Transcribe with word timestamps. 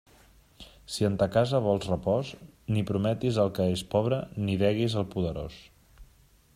Si 0.93 1.05
en 1.09 1.17
ta 1.23 1.27
casa 1.35 1.59
vols 1.65 1.85
repòs, 1.91 2.31
ni 2.77 2.83
prometis 2.93 3.39
al 3.45 3.53
que 3.59 3.69
és 3.75 3.85
pobre, 3.95 4.21
ni 4.47 4.57
deguis 4.67 5.01
al 5.03 5.11
poderós. 5.15 5.61